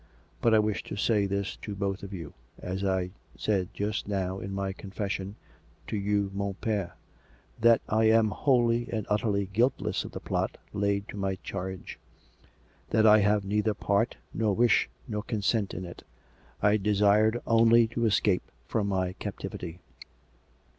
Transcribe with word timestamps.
But 0.41 0.55
I 0.55 0.57
wish 0.57 0.81
to 0.85 0.95
say 0.95 1.27
this 1.27 1.57
to 1.57 1.75
both 1.75 2.01
of 2.01 2.11
you— 2.11 2.33
as 2.59 2.83
I 2.83 3.11
said 3.37 3.69
just 3.71 4.07
now 4.07 4.39
in 4.39 4.51
my 4.51 4.73
confession, 4.73 5.35
to 5.85 5.95
you, 5.95 6.31
mon 6.33 6.55
pere— 6.55 6.93
that 7.61 7.81
I 7.87 8.05
am 8.05 8.29
wholly 8.31 8.89
and 8.91 9.05
utterly 9.11 9.45
guiltless 9.53 10.03
of 10.03 10.11
the 10.13 10.19
jjlot 10.19 10.55
laid 10.73 11.07
to 11.09 11.17
my 11.17 11.35
charge; 11.43 11.99
that 12.89 13.05
I 13.05 13.19
had 13.19 13.45
neither 13.45 13.75
part 13.75 14.17
nor 14.33 14.55
wish 14.55 14.89
nor 15.07 15.21
consent 15.21 15.71
in 15.71 15.85
it. 15.85 16.03
I 16.63 16.77
desired 16.77 17.39
only 17.45 17.87
to 17.89 18.07
escape 18.07 18.51
from 18.65 18.87
my 18.87 19.13
captivity. 19.19 19.77